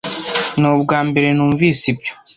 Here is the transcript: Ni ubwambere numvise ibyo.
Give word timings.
Ni 0.59 0.67
ubwambere 0.75 1.27
numvise 1.33 1.83
ibyo. 1.93 2.13